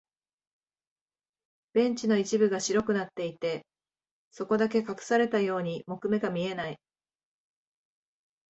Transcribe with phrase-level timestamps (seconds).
[1.73, 3.67] ベンチの一部が白くなっていて、
[4.31, 6.79] そこだけ隠されたように木目が見えない。